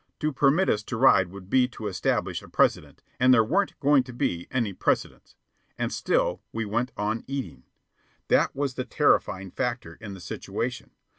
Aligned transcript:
To 0.21 0.33
permit 0.33 0.67
us 0.67 0.81
to 0.85 0.97
ride 0.97 1.27
would 1.27 1.47
be 1.47 1.67
to 1.67 1.85
establish 1.85 2.41
a 2.41 2.49
precedent, 2.49 3.03
and 3.19 3.31
there 3.31 3.43
weren't 3.43 3.79
going 3.79 4.01
to 4.05 4.13
be 4.13 4.47
any 4.49 4.73
precedents. 4.73 5.35
And 5.77 5.93
still 5.93 6.41
we 6.51 6.65
went 6.65 6.91
on 6.97 7.23
eating. 7.27 7.65
That 8.27 8.55
was 8.55 8.73
the 8.73 8.83
terrifying 8.85 9.51
factor 9.51 9.99
in 10.01 10.15
the 10.15 10.19
situation. 10.19 10.89